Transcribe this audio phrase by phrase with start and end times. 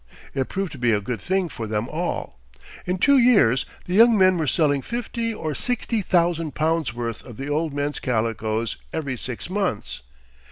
[0.33, 2.39] It proved to be a good thing for them all.
[2.87, 7.37] In two years the young men were selling fifty or sixty thousand pounds' worth of
[7.37, 10.01] the old men's calicoes every six months.